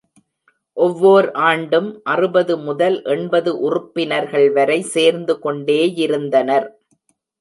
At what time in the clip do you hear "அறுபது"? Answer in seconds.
2.03-2.53